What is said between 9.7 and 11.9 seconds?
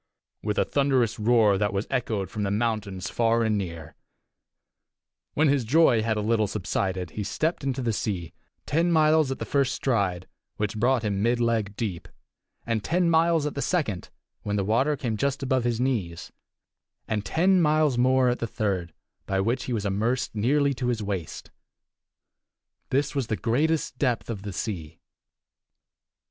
stride, which brought him mid leg